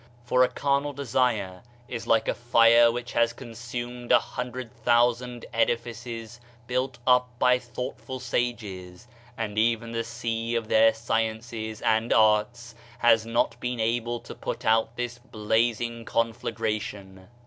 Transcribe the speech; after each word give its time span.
For 0.25 0.47
carnal 0.47 0.93
desire 0.93 1.61
is 1.87 2.07
like 2.07 2.27
a 2.27 2.33
fire 2.33 2.91
which 2.91 3.11
has 3.13 3.33
con 3.33 3.51
sumed 3.53 4.09
a 4.11 4.17
himdred 4.17 4.71
thousand 4.71 5.45
edifices 5.53 6.39
built 6.65 6.97
up 7.05 7.29
by 7.37 7.59
thoughtful 7.59 8.19
sages; 8.19 9.05
and 9.37 9.59
even 9.59 9.91
the 9.91 10.03
sea 10.03 10.55
of 10.55 10.69
their 10.69 10.91
sciences 10.95 11.83
and 11.83 12.11
arts 12.11 12.73
has 12.97 13.27
not 13.27 13.59
been 13.59 13.79
able 13.79 14.19
to 14.21 14.33
put 14.33 14.65
out 14.65 14.95
this 14.97 15.19
blazing 15.19 16.03
conflagration. 16.03 17.27